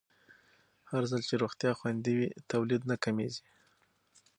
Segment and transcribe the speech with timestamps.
[0.91, 3.41] هرځل چې روغتیا خوندي وي، تولید کم نه کېږي.